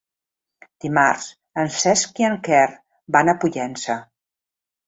Dimarts 0.85 1.27
en 1.65 1.69
Cesc 1.77 2.23
i 2.23 2.27
en 2.31 2.39
Quer 2.49 2.65
van 3.17 3.33
a 3.35 3.37
Pollença. 3.45 4.03